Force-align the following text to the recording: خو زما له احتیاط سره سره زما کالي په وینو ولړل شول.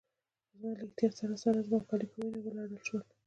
خو 0.47 0.53
زما 0.59 0.69
له 0.79 0.83
احتیاط 0.87 1.13
سره 1.21 1.35
سره 1.43 1.65
زما 1.67 1.79
کالي 1.89 2.05
په 2.11 2.15
وینو 2.21 2.39
ولړل 2.41 2.77
شول. 2.87 3.03